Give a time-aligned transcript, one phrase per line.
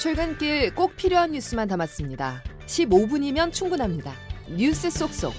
[0.00, 2.42] 출근길 꼭 필요한 뉴스만 담았습니다.
[2.64, 4.14] 15분이면 충분합니다.
[4.48, 5.34] 뉴스 속속.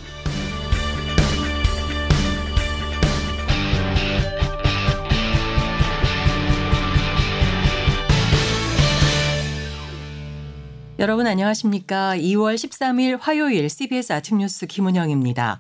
[10.99, 12.16] 여러분 안녕하십니까?
[12.17, 15.60] 2월 13일 화요일 CBS 아침 뉴스 김은영입니다.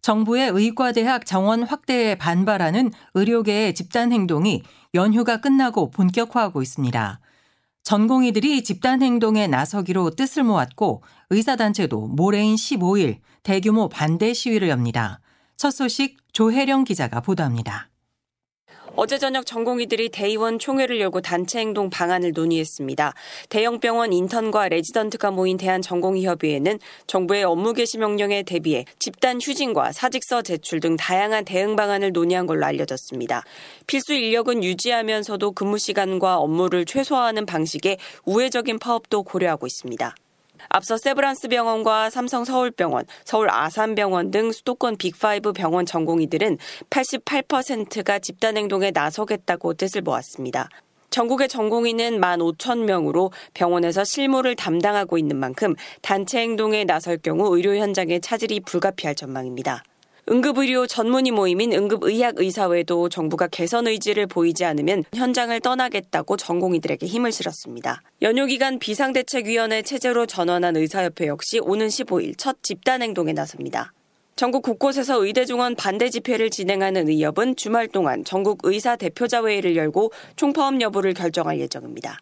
[0.00, 7.20] 정부의 의과대학 정원 확대에 반발하는 의료계의 집단 행동이 연휴가 끝나고 본격화하고 있습니다.
[7.82, 15.20] 전공의들이 집단 행동에 나서기로 뜻을 모았고 의사단체도 모레인 15일 대규모 반대 시위를 엽니다.
[15.56, 17.91] 첫 소식 조혜령 기자가 보도합니다.
[18.94, 23.14] 어제 저녁 전공의들이 대의원 총회를 열고 단체 행동 방안을 논의했습니다.
[23.48, 30.80] 대형 병원 인턴과 레지던트가 모인 대한전공의협의회는 정부의 업무 개시 명령에 대비해 집단 휴진과 사직서 제출
[30.80, 33.44] 등 다양한 대응 방안을 논의한 걸로 알려졌습니다.
[33.86, 40.14] 필수 인력은 유지하면서도 근무 시간과 업무를 최소화하는 방식의 우회적인 파업도 고려하고 있습니다.
[40.68, 46.58] 앞서 세브란스 병원과 삼성 서울병원, 서울 아산병원 등 수도권 빅5 병원 전공의들은
[46.90, 50.68] 88%가 집단행동에 나서겠다고 뜻을 모았습니다.
[51.10, 57.76] 전국의 전공의는 1만 5천 명으로 병원에서 실무를 담당하고 있는 만큼 단체 행동에 나설 경우 의료
[57.76, 59.84] 현장의 차질이 불가피할 전망입니다.
[60.30, 68.02] 응급의료 전문의 모임인 응급의학의사회도 정부가 개선 의지를 보이지 않으면 현장을 떠나겠다고 전공의들에게 힘을 실었습니다.
[68.22, 73.92] 연휴 기간 비상대책위원회 체제로 전환한 의사협회 역시 오는 15일 첫 집단행동에 나섭니다.
[74.36, 80.12] 전국 곳곳에서 의대 중원 반대 집회를 진행하는 의협은 주말 동안 전국 의사 대표자 회의를 열고
[80.36, 82.18] 총파업 여부를 결정할 예정입니다.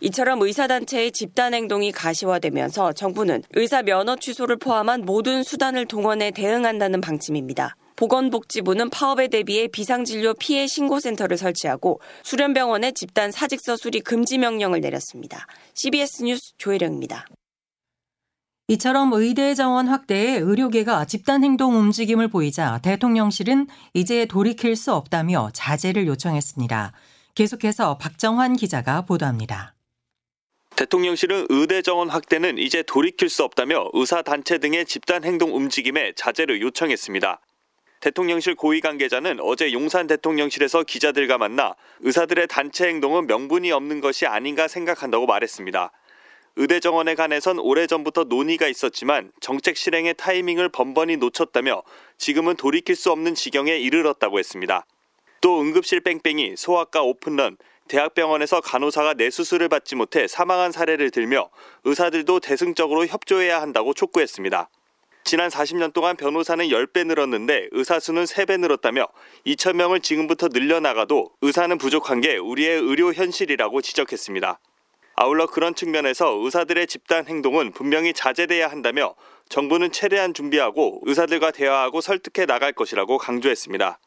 [0.00, 7.76] 이처럼 의사단체의 집단행동이 가시화되면서 정부는 의사 면허 취소를 포함한 모든 수단을 동원해 대응한다는 방침입니다.
[7.96, 15.46] 보건복지부는 파업에 대비해 비상진료 피해 신고센터를 설치하고 수련병원에 집단 사직서 수리 금지 명령을 내렸습니다.
[15.74, 17.26] CBS 뉴스 조혜령입니다.
[18.68, 26.06] 이처럼 의대 정원 확대에 의료계가 집단 행동 움직임을 보이자 대통령실은 이제 돌이킬 수 없다며 자제를
[26.06, 26.92] 요청했습니다.
[27.34, 29.74] 계속해서 박정환 기자가 보도합니다.
[30.80, 36.62] 대통령실은 의대 정원 확대는 이제 돌이킬 수 없다며 의사 단체 등의 집단 행동 움직임에 자제를
[36.62, 37.38] 요청했습니다.
[38.00, 44.68] 대통령실 고위 관계자는 어제 용산 대통령실에서 기자들과 만나 의사들의 단체 행동은 명분이 없는 것이 아닌가
[44.68, 45.92] 생각한다고 말했습니다.
[46.56, 51.82] 의대 정원에 관해선 오래전부터 논의가 있었지만 정책 실행의 타이밍을 번번이 놓쳤다며
[52.16, 54.86] 지금은 돌이킬 수 없는 지경에 이르렀다고 했습니다.
[55.42, 57.58] 또 응급실 뺑뺑이, 소아과 오픈런,
[57.90, 61.50] 대학병원에서 간호사가 뇌수술을 받지 못해 사망한 사례를 들며
[61.82, 64.70] 의사들도 대승적으로 협조해야 한다고 촉구했습니다.
[65.24, 69.08] 지난 40년 동안 변호사는 10배 늘었는데 의사 수는 3배 늘었다며
[69.44, 74.60] 2천 명을 지금부터 늘려나가도 의사는 부족한 게 우리의 의료 현실이라고 지적했습니다.
[75.16, 79.16] 아울러 그런 측면에서 의사들의 집단 행동은 분명히 자제돼야 한다며
[79.48, 83.98] 정부는 최대한 준비하고 의사들과 대화하고 설득해 나갈 것이라고 강조했습니다.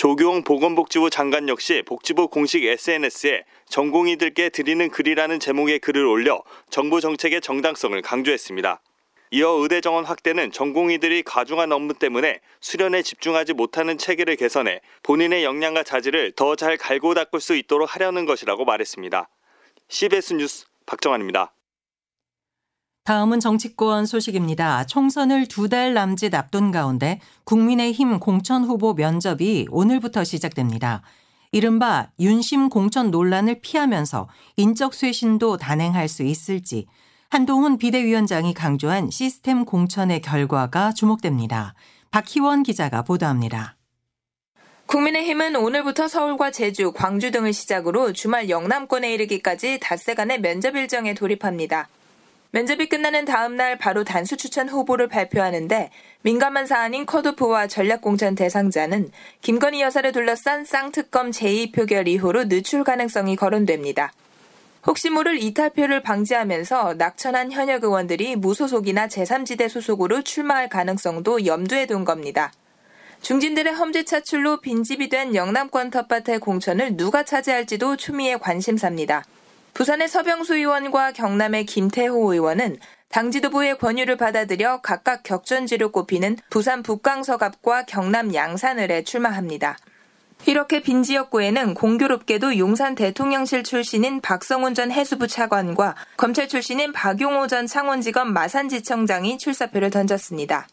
[0.00, 7.42] 조경 보건복지부 장관 역시 복지부 공식 SNS에 전공의들께 드리는 글이라는 제목의 글을 올려 정부 정책의
[7.42, 8.80] 정당성을 강조했습니다.
[9.32, 15.82] 이어 의대 정원 확대는 전공의들이 과중한 업무 때문에 수련에 집중하지 못하는 체계를 개선해 본인의 역량과
[15.82, 19.28] 자질을 더 잘 갈고 닦을 수 있도록 하려는 것이라고 말했습니다.
[19.88, 21.52] CBS 뉴스 박정환입니다.
[23.04, 24.84] 다음은 정치권 소식입니다.
[24.84, 31.02] 총선을 두 달 남짓 앞둔 가운데 국민의힘 공천 후보 면접이 오늘부터 시작됩니다.
[31.52, 36.86] 이른바 윤심 공천 논란을 피하면서 인적 쇄신도 단행할 수 있을지
[37.28, 41.74] 한동훈 비대위원장이 강조한 시스템 공천의 결과가 주목됩니다.
[42.10, 43.76] 박희원 기자가 보도합니다.
[44.86, 51.88] 국민의힘은 오늘부터 서울과 제주, 광주 등을 시작으로 주말 영남권에 이르기까지 닷새간의 면접 일정에 돌입합니다.
[52.52, 55.90] 면접이 끝나는 다음 날 바로 단수 추천 후보를 발표하는데
[56.22, 64.12] 민감한 사안인 컷오프와 전략공천 대상자는 김건희 여사를 둘러싼 쌍특검 제2표결 이후로 늦출 가능성이 거론됩니다.
[64.84, 72.52] 혹시 모를 이탈표를 방지하면서 낙천한 현역 의원들이 무소속이나 제3지대 소속으로 출마할 가능성도 염두에 둔 겁니다.
[73.20, 79.24] 중진들의 험지 차출로 빈집이 된 영남권 텃밭의 공천을 누가 차지할지도 추미애 관심사입니다.
[79.74, 82.78] 부산의 서병수 의원과 경남의 김태호 의원은
[83.08, 89.76] 당 지도부의 권유를 받아들여 각각 격전지로 꼽히는 부산 북강서갑과 경남 양산을에 출마합니다.
[90.46, 97.66] 이렇게 빈 지역구에는 공교롭게도 용산 대통령실 출신인 박성훈 전 해수부 차관과 검찰 출신인 박용호 전
[97.66, 100.66] 창원지검 마산지청장이 출사표를 던졌습니다.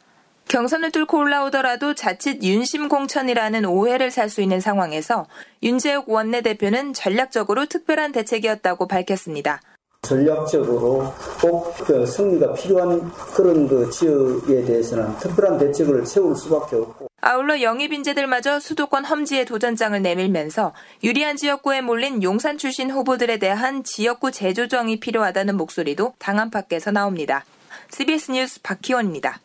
[0.48, 5.26] 경선을 뚫고 올라오더라도 자칫 윤심 공천이라는 오해를 살 수 있는 상황에서
[5.64, 9.62] 윤재욱 원내대표는 전략적으로 특별한 대책이었다고 밝혔습니다.
[10.02, 17.08] 전략적으로 꼭 그 승리가 필요한 그런 그 지역에 대해서는 특별한 대책을 세울 수밖에 없고.
[17.22, 20.74] 아울러 영입 인재들마저 수도권 험지에 도전장을 내밀면서
[21.04, 27.44] 유리한 지역구에 몰린 용산 출신 후보들에 대한 지역구 재조정이 필요하다는 목소리도 당 안팎에서 나옵니다.
[27.92, 29.40] CBS 뉴스 박희원입니다.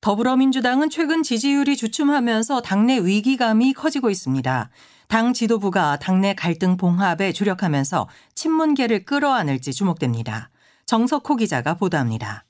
[0.00, 4.70] 더불어민주당은 최근 지지율이 주춤하면서 당내 위기감이 커지고 있습니다.
[5.08, 10.50] 당 지도부가 당내 갈등 봉합에 주력하면서 친문계를 끌어안을지 주목됩니다.
[10.86, 12.44] 정석호 기자가 보도합니다.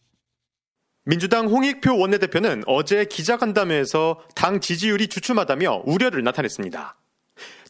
[1.04, 6.96] 민주당 홍익표 원내대표는 어제 기자간담회에서 당 지지율이 주춤하다며 우려를 나타냈습니다.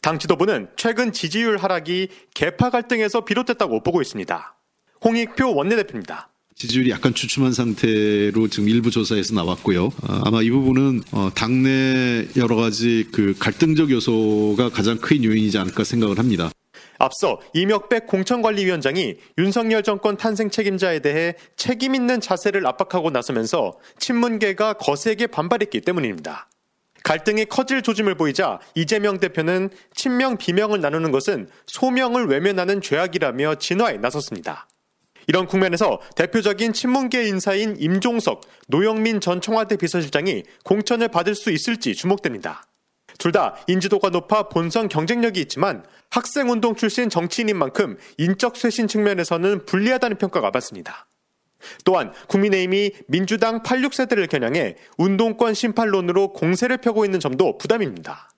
[0.03, 4.55] 당 지도부는 최근 지지율 하락이 개파 갈등에서 비롯됐다고 보고 있습니다.
[5.03, 6.30] 홍익표 원내대표입니다.
[6.61, 9.85] 지지율이 약간 주춤한 상태로 지금 일부 조사에서 나왔고요.
[9.85, 15.83] 어, 아마 이 부분은 어, 당내 여러 가지 그 갈등적 요소가 가장 큰 요인이지 않을까
[15.83, 16.51] 생각을 합니다.
[16.99, 25.27] 앞서 이명백 공천관리위원장이 윤석열 정권 탄생 책임자에 대해 책임 있는 자세를 압박하고 나서면서 친문계가 거세게
[25.27, 26.47] 반발했기 때문입니다.
[27.03, 34.67] 갈등이 커질 조짐을 보이자 이재명 대표는 친명 비명을 나누는 것은 소명을 외면하는 죄악이라며 진화에 나섰습니다.
[35.27, 42.65] 이런 국면에서 대표적인 친문계 인사인 임종석, 노영민 전 청와대 비서실장이 공천을 받을 수 있을지 주목됩니다.
[43.17, 50.17] 둘 다 인지도가 높아 본선 경쟁력이 있지만 학생운동 출신 정치인인 만큼 인적 쇄신 측면에서는 불리하다는
[50.17, 51.05] 평가가 많습니다.
[51.85, 58.31] 또한 국민의힘이 민주당 86세대를 겨냥해 운동권 심판론으로 공세를 펴고 있는 점도 부담입니다.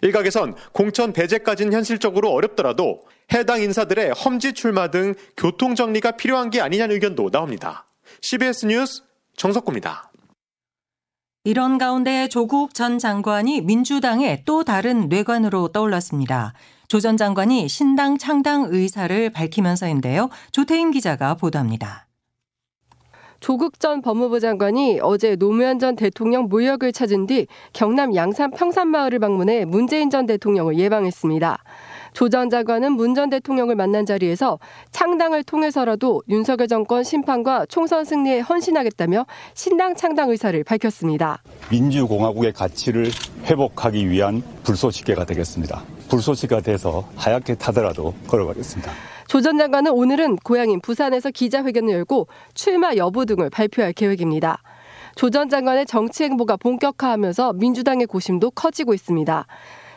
[0.00, 3.02] 일각에선 공천 배제까지는 현실적으로 어렵더라도
[3.32, 7.86] 해당 인사들의 험지 출마 등 교통 정리가 필요한 게 아니냐는 의견도 나옵니다.
[8.20, 9.02] CBS 뉴스
[9.36, 10.10] 정석구입니다.
[11.44, 16.52] 이런 가운데 조국 전 장관이 민주당의 또 다른 뇌관으로 떠올랐습니다.
[16.86, 20.28] 조 전 장관이 신당 창당 의사를 밝히면서인데요.
[20.52, 22.06] 조태임 기자가 보도합니다.
[23.40, 29.64] 조국 전 법무부 장관이 어제 노무현 전 대통령 모욕을 찾은 뒤 경남 양산 평산마을을 방문해
[29.64, 31.64] 문재인 전 대통령을 예방했습니다.
[32.12, 34.58] 조 전 장관은 문 전 대통령을 만난 자리에서
[34.90, 41.42] 창당을 통해서라도 윤석열 정권 심판과 총선 승리에 헌신하겠다며 신당 창당 의사를 밝혔습니다.
[41.70, 43.10] 민주공화국의 가치를
[43.44, 45.82] 회복하기 위한 불쏘시개가 되겠습니다.
[46.08, 48.90] 불쏘시개가 돼서 하얗게 타더라도 걸어가겠습니다.
[49.28, 54.62] 조 전 장관은 오늘은 고향인 부산에서 기자회견을 열고 출마 여부 등을 발표할 계획입니다.
[55.16, 59.46] 조 전 장관의 정치 행보가 본격화하면서 민주당의 고심도 커지고 있습니다.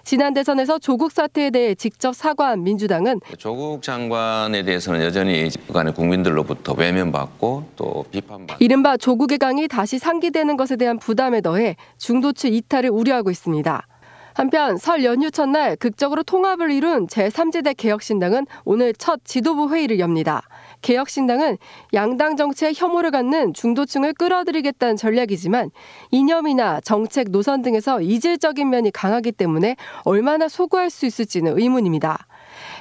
[0.05, 7.63] 지난 대선에서 조국 사태에 대해 직접 사과한 민주당은 조국 장관에 대해서는 여전히 북한의 국민들로부터 외면받고
[7.75, 13.87] 또 비판받고 이른바 조국의 강이 다시 상기되는 것에 대한 부담에 더해 중도층 이탈을 우려하고 있습니다.
[14.35, 20.41] 한편 설 연휴 첫날 극적으로 통합을 이룬 제3지대 개혁신당은 오늘 첫 지도부 회의를 엽니다.
[20.81, 21.57] 개혁신당은
[21.93, 25.71] 양당 정치에 혐오를 갖는 중도층을 끌어들이겠다는 전략이지만
[26.11, 32.27] 이념이나 정책 노선 등에서 이질적인 면이 강하기 때문에 얼마나 소구할 수 있을지는 의문입니다.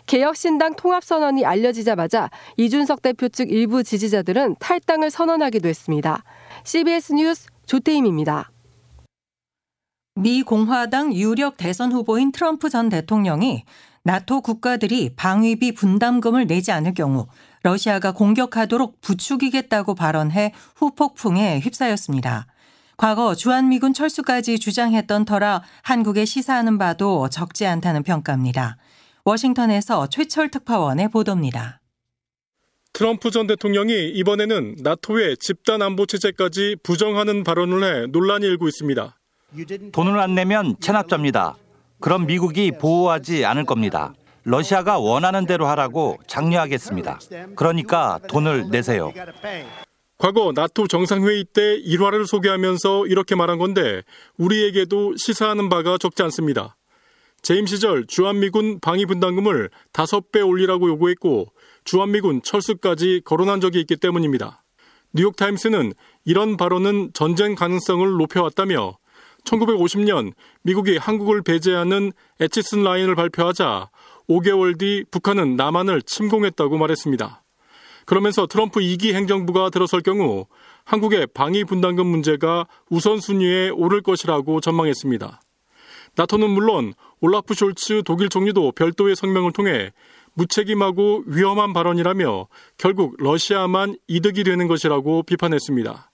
[0.06, 6.24] 개혁신당 통합선언이 알려지자마자 이준석 대표 측 일부 지지자들은 탈당을 선언하기도 했습니다.
[6.64, 8.50] CBS 뉴스 조태임입니다.
[10.16, 13.64] 미 공화당 유력 대선 후보인 트럼프 전 대통령이
[14.04, 17.26] 나토 국가들이 방위비 분담금을 내지 않을 경우
[17.64, 22.46] 러시아가 공격하도록 부추기겠다고 발언해 후폭풍에 휩싸였습니다.
[22.96, 28.76] 과거 주한미군 철수까지 주장했던 터라 한국에 시사하는 바도 적지 않다는 평가입니다.
[29.24, 31.80] 워싱턴에서 최철 특파원의 보도입니다.
[32.92, 39.18] 트럼프 전 대통령이 이번에는 나토의 집단 안보 체제까지 부정하는 발언을 해 논란이 일고 있습니다.
[39.92, 41.56] 돈을 안 내면 체납자입니다.
[42.00, 44.14] 그럼 미국이 보호하지 않을 겁니다.
[44.44, 47.18] 러시아가 원하는 대로 하라고 장려하겠습니다.
[47.56, 49.12] 그러니까 돈을 내세요.
[50.18, 54.02] 과거 나토 정상회의 때 일화를 소개하면서 이렇게 말한 건데
[54.36, 56.76] 우리에게도 시사하는 바가 적지 않습니다.
[57.42, 61.46] 재임 시절 주한미군 방위 분담금을 다섯 배 올리라고 요구했고
[61.84, 64.62] 주한미군 철수까지 거론한 적이 있기 때문입니다.
[65.12, 65.92] 뉴욕타임스는
[66.24, 68.96] 이런 발언은 전쟁 가능성을 높여왔다며
[69.44, 70.32] 1950년
[70.62, 73.90] 미국이 한국을 배제하는 에치슨 라인을 발표하자
[74.28, 77.42] 5개월 뒤 북한은 남한을 침공했다고 말했습니다.
[78.06, 80.46] 그러면서 트럼프 2기 행정부가 들어설 경우
[80.84, 85.40] 한국의 방위 분담금 문제가 우선순위에 오를 것이라고 전망했습니다.
[86.16, 89.90] 나토는 물론 올라프 숄츠 독일 총리도 별도의 성명을 통해
[90.34, 96.10] 무책임하고 위험한 발언이라며 결국 러시아만 이득이 되는 것이라고 비판했습니다.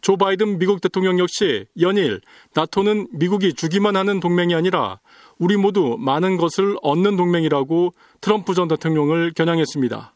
[0.00, 2.20] 조 바이든 미국 대통령 역시 연일
[2.54, 5.00] 나토는 미국이 주기만 하는 동맹이 아니라
[5.38, 10.14] 우리 모두 많은 것을 얻는 동맹이라고 트럼프 전 대통령을 겨냥했습니다.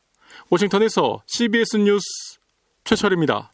[0.50, 2.04] 워싱턴에서 CBS 뉴스
[2.84, 3.52] 최철입니다.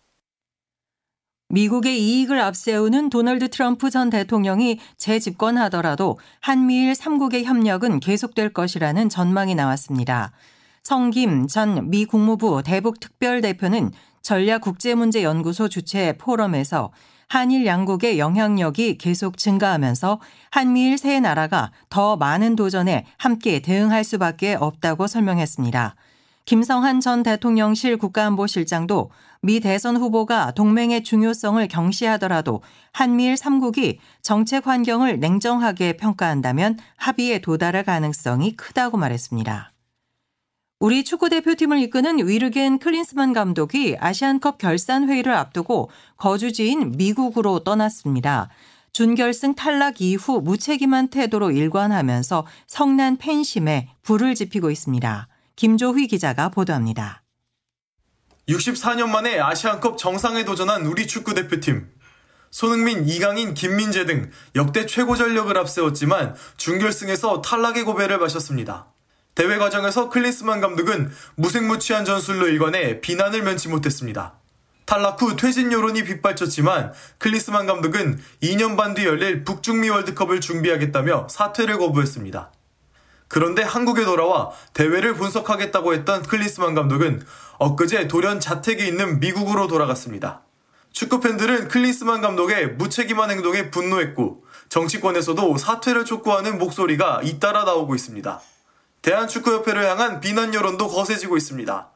[1.51, 10.33] 미국의 이익을 앞세우는 도널드 트럼프 전 대통령이 재집권하더라도 한미일 3국의 협력은 계속될 것이라는 전망이 나왔습니다.
[10.83, 13.93] 성김 전 미 국무부 대북 특별대표는
[14.29, 16.91] 전략국제문제연구소 주최 포럼에서
[17.29, 20.21] 한일 양국의 영향력이 계속 증가하면서
[20.51, 25.95] 한미일 세 나라가 더 많은 도전에 함께 대응할 수밖에 없다고 설명했습니다.
[26.45, 35.97] 김성한 전 대통령실 국가안보실장도 미 대선 후보가 동맹의 중요성을 경시하더라도 한미일 3국이 정책 환경을 냉정하게
[35.97, 39.73] 평가한다면 합의에 도달할 가능성이 크다고 말했습니다.
[40.81, 48.49] 우리 축구 대표팀을 이끄는 위르겐 클린스만 감독이 아시안컵 결산 회의를 앞두고 거주지인 미국으로 떠났습니다.
[48.93, 55.27] 준결승 탈락 이후 무책임한 태도로 일관하면서 성난 팬심에 불을 지피고 있습니다.
[55.57, 57.25] 김조휘 기자가 보도합니다.
[58.49, 61.91] 64년 만에 아시안컵 정상에 도전한 우리 축구 대표팀.
[62.53, 68.87] 손흥민, 이강인, 김민재 등 역대 최고 전력을 앞세웠지만 준결승에서 탈락의 고배를 마셨습니다.
[69.39, 74.35] 대회 과정에서 클린스만 감독은 무색무취한 전술로 일관해 비난을 면치 못했습니다.
[74.85, 81.79] 탈락 후 퇴진 여론이 빗발쳤지만 클린스만 감독은 2년 반 뒤 열릴 북중미 월드컵을 준비하겠다며 사퇴를
[81.79, 82.51] 거부했습니다.
[83.29, 87.25] 그런데 한국에 돌아와 대회를 분석하겠다고 했던 클린스만 감독은
[87.59, 90.43] 엊그제 돌연 자택에 있는 미국으로 돌아갔습니다.
[90.91, 98.41] 축구 팬들은 클린스만 감독의 무책임한 행동에 분노했고 정치권에서도 사퇴를 촉구하는 목소리가 잇따라 나오고 있습니다.
[99.09, 101.91] 대한축구협회를 향한 비난 여론도 거세지고 있습니다.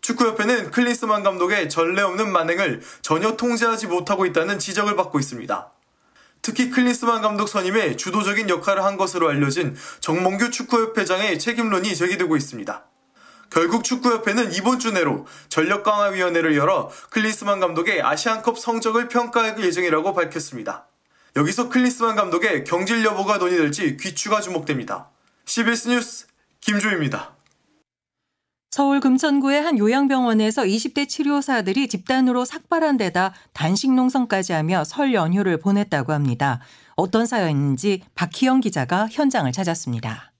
[0.00, 5.70] 축구협회는 클린스만 감독의 전례 없는 만행을 전혀 통제하지 못하고 있다는 지적을 받고 있습니다.
[6.40, 12.84] 특히 클린스만 감독 선임에 주도적인 역할을 한 것으로 알려진 정몽규 축구협회장의 책임론이 제기되고 있습니다.
[13.50, 20.86] 결국 축구협회는 이번 주 내로 전력강화위원회를 열어 클린스만 감독의 아시안컵 성적을 평가할 예정이라고 밝혔습니다.
[21.36, 25.10] 여기서 클린스만 감독의 경질 여부가 논의될지 귀추가 주목됩니다.
[25.44, 26.26] CBS 뉴스
[26.66, 27.36] 김조입니다.
[28.72, 36.12] 서울 금천구의 한 요양병원에서 20대 치료사들이 집단으로 삭발한 데다 단식 농성까지 하며 설 연휴를 보냈다고
[36.12, 36.60] 합니다.
[36.96, 40.32] 어떤 사연인지 박희영 기자가 현장을 찾았습니다.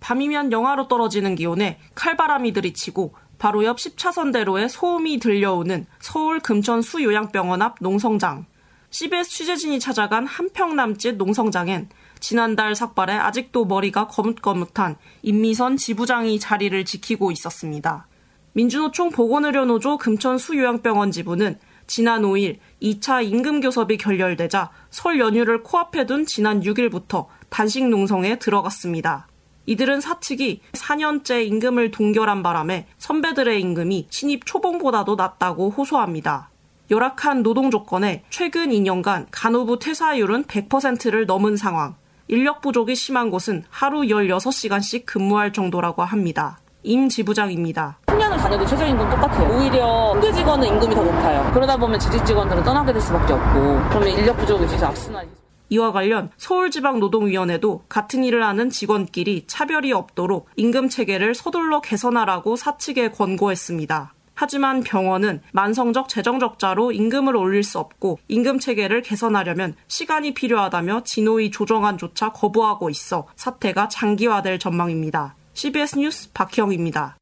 [0.00, 7.04] 밤이면 영하로 떨어지는 기온에 칼바람이 들이치고 바로 옆 10차선 대로에 소음이 들려오는 서울 금천 수
[7.04, 8.46] 요양병원 앞 농성장.
[8.90, 11.88] CBS 취재진이 찾아간 한평 남짓 농성장엔
[12.28, 18.08] 지난달 삭발에 아직도 머리가 거뭇거뭇한 임미선 지부장이 자리를 지키고 있었습니다.
[18.52, 21.56] 민주노총 보건의료노조 금천 수요양병원 지부는
[21.86, 29.28] 지난 5일 2차 임금교섭이 결렬되자 설 연휴를 코앞에 둔 지난 6일부터 단식 농성에 들어갔습니다.
[29.66, 36.50] 이들은 사측이 4년째 임금을 동결한 바람에 선배들의 임금이 신입 초봉보다도 낮다고 호소합니다.
[36.90, 41.94] 열악한 노동 조건에 최근 2년간 간호부 퇴사율은 100%를 넘은 상황.
[42.28, 46.58] 인력 부족이 심한 곳은 하루 16시간씩 근무할 정도라고 합니다.
[46.82, 47.98] 임 지부장입니다.
[48.06, 49.56] 10년을 다녀도 최저임금 똑같아요.
[49.56, 51.50] 오히려 홍대 직원은 임금이 더 높아요.
[51.52, 55.28] 그러다 보면 지직 직원들은 떠나게 될 수밖에 없고 그러면 인력 부족이 계속 악순환이
[55.68, 64.14] 이와 관련 서울지방노동위원회도 같은 일을 하는 직원끼리 차별이 없도록 임금 체계를 서둘러 개선하라고 사측에 권고했습니다.
[64.36, 71.50] 하지만 병원은 만성적 재정 적자로 임금을 올릴 수 없고 임금 체계를 개선하려면 시간이 필요하다며 진호위
[71.50, 75.34] 조정안조차 거부하고 있어 사태가 장기화될 전망입니다.
[75.54, 77.16] CBS 뉴스 박희영입니다.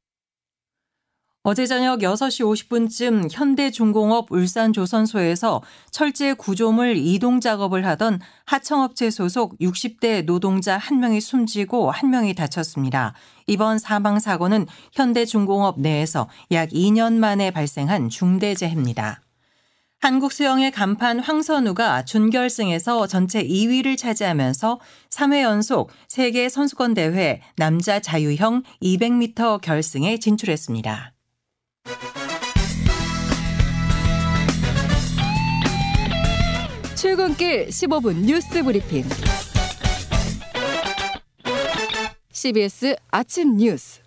[1.47, 5.61] 어제 저녁 6시 50분쯤 현대중공업 울산조선소에서
[5.91, 13.13] 철제 구조물 이동 작업을 하던 하청업체 소속 60대 노동자 1명이 숨지고 1명이 다쳤습니다.
[13.47, 19.21] 이번 사망 사고는 현대중공업 내에서 약 2년 만에 발생한 중대재해입니다.
[20.01, 28.63] 한국 수영의 간판 황선우가 준결승에서 전체 2위를 차지하면서 3회 연속 세계 선수권 대회 남자 자유형
[28.83, 31.14] 200m 결승에 진출했습니다.
[37.05, 39.05] 출근길 15분 뉴스 브리핑.
[42.33, 44.01] CBS 아침 뉴스.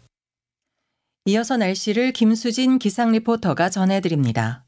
[1.25, 4.66] 이어서 날씨를 김수진 기상 리포터가 전해드립니다.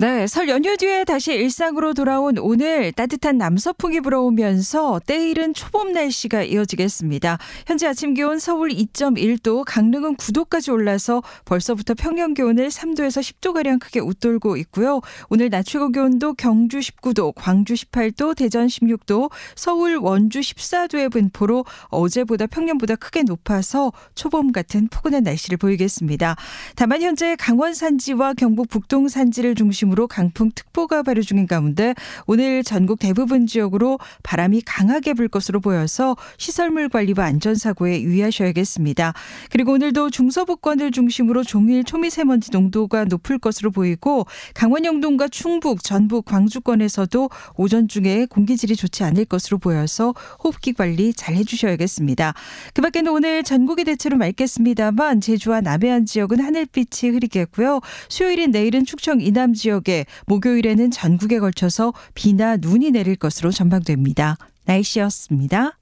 [0.00, 7.36] 네, 설 연휴 뒤에 다시 일상으로 돌아온 오늘 따뜻한 남서풍이 불어오면서 때이른 초봄 날씨가 이어지겠습니다.
[7.66, 13.98] 현재 아침 기온 서울 2.1도, 강릉은 9도까지 올라서 벌써부터 평년 기온을 3도에서 10도 가량 크게
[13.98, 15.00] 웃돌고 있고요.
[15.30, 22.46] 오늘 낮 최고 기온도 경주 19도, 광주 18도, 대전 16도, 서울, 원주 14도의 분포로 어제보다
[22.46, 26.36] 평년보다 크게 높아서 초봄 같은 포근한 날씨를 보이겠습니다.
[26.76, 31.94] 다만 현재 강원 산지와 경북 북동 산지를 중심으로 중심으로 강풍특보가 발효 중인 가운데
[32.26, 39.14] 오늘 전국 대부분 지역으로 바람이 강하게 불 것으로 보여서 시설물 관리와 안전사고에 유의하셔야겠습니다.
[39.50, 47.30] 그리고 오늘도 중서부권을 중심으로 종일 초미세먼지 농도가 높을 것으로 보이고 강원 영동과 충북, 전북, 광주권에서도
[47.56, 52.34] 오전 중에 공기질이 좋지 않을 것으로 보여서 호흡기 관리 잘 해주셔야겠습니다.
[52.74, 57.80] 그 밖에는 오늘 전국이 대체로 맑겠습니다만 제주와 남해안 지역은 하늘빛이 흐리겠고요.
[58.08, 64.36] 수요일인 내일은 충청 이남 지역 지역에 목요일에는 전국에 걸쳐서 비나 눈이 내릴 것으로 전망됩니다.
[64.64, 65.78] 날씨였습니다.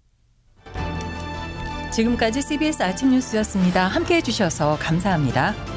[1.92, 3.86] 지금까지 CBS 아침 뉴스였습니다.
[3.86, 5.75] 함께 해주셔서 감사합니다.